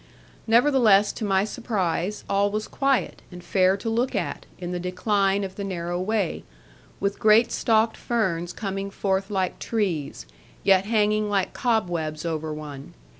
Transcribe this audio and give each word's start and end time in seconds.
Nevertheless 0.47 1.13
to 1.13 1.23
my 1.25 1.43
surprise, 1.43 2.23
all 2.27 2.49
was 2.49 2.67
quiet, 2.67 3.21
and 3.31 3.43
fair 3.43 3.77
to 3.77 3.87
look 3.87 4.15
at, 4.15 4.47
in 4.57 4.71
the 4.71 4.79
decline 4.79 5.43
of 5.43 5.57
the 5.57 5.63
narrow 5.63 6.01
way, 6.01 6.43
with 6.99 7.19
great 7.19 7.51
stalked 7.51 7.97
ferns 7.97 8.51
coming 8.51 8.89
forth 8.89 9.29
like 9.29 9.59
trees, 9.59 10.25
yet 10.63 10.85
hanging 10.85 11.29
like 11.29 11.53
cobwebs 11.53 12.25
over 12.25 12.51
one. 12.51 12.95